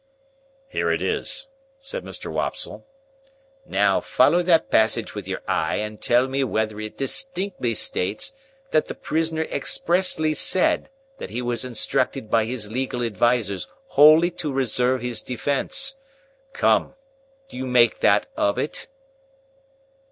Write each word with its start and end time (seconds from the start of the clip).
"Here 0.67 0.89
it 0.89 0.99
is," 1.03 1.45
said 1.77 2.03
Mr. 2.03 2.31
Wopsle. 2.31 2.87
"Now, 3.67 3.99
follow 4.01 4.41
that 4.41 4.71
passage 4.71 5.13
with 5.13 5.27
your 5.27 5.43
eye, 5.47 5.75
and 5.75 6.01
tell 6.01 6.27
me 6.27 6.43
whether 6.43 6.79
it 6.79 6.97
distinctly 6.97 7.75
states 7.75 8.33
that 8.71 8.87
the 8.87 8.95
prisoner 8.95 9.43
expressly 9.51 10.33
said 10.33 10.89
that 11.19 11.29
he 11.29 11.43
was 11.43 11.63
instructed 11.63 12.31
by 12.31 12.45
his 12.45 12.71
legal 12.71 13.03
advisers 13.03 13.67
wholly 13.89 14.31
to 14.31 14.51
reserve 14.51 15.03
his 15.03 15.21
defence? 15.21 15.97
Come! 16.51 16.95
Do 17.47 17.55
you 17.55 17.67
make 17.67 17.99
that 17.99 18.25
of 18.35 18.57
it?" 18.57 18.87